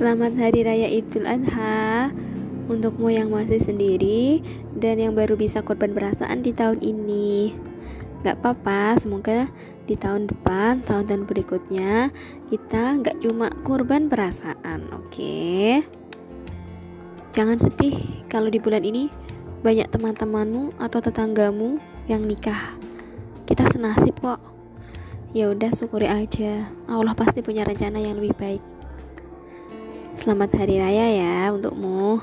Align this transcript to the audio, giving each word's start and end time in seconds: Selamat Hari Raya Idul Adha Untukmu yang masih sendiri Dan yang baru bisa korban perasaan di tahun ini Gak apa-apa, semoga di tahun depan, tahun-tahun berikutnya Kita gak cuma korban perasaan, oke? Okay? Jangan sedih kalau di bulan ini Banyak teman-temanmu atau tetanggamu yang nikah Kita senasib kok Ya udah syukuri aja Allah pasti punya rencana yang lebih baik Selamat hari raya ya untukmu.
Selamat 0.00 0.32
Hari 0.32 0.64
Raya 0.64 0.88
Idul 0.88 1.28
Adha 1.28 2.08
Untukmu 2.72 3.12
yang 3.12 3.28
masih 3.28 3.60
sendiri 3.60 4.40
Dan 4.72 4.96
yang 4.96 5.12
baru 5.12 5.36
bisa 5.36 5.60
korban 5.60 5.92
perasaan 5.92 6.40
di 6.40 6.56
tahun 6.56 6.80
ini 6.80 7.52
Gak 8.24 8.40
apa-apa, 8.40 8.96
semoga 8.96 9.52
di 9.84 10.00
tahun 10.00 10.24
depan, 10.32 10.80
tahun-tahun 10.88 11.28
berikutnya 11.28 12.16
Kita 12.48 12.96
gak 12.96 13.20
cuma 13.20 13.52
korban 13.60 14.08
perasaan, 14.08 14.88
oke? 14.88 15.12
Okay? 15.12 15.84
Jangan 17.36 17.60
sedih 17.60 18.24
kalau 18.32 18.48
di 18.48 18.56
bulan 18.56 18.80
ini 18.88 19.12
Banyak 19.60 19.92
teman-temanmu 19.92 20.80
atau 20.80 21.04
tetanggamu 21.04 21.76
yang 22.08 22.24
nikah 22.24 22.72
Kita 23.44 23.68
senasib 23.68 24.16
kok 24.16 24.40
Ya 25.36 25.52
udah 25.52 25.68
syukuri 25.76 26.08
aja 26.08 26.72
Allah 26.88 27.12
pasti 27.12 27.44
punya 27.44 27.68
rencana 27.68 28.00
yang 28.00 28.16
lebih 28.16 28.32
baik 28.40 28.79
Selamat 30.20 30.52
hari 30.52 30.76
raya 30.76 31.16
ya 31.16 31.48
untukmu. 31.48 32.20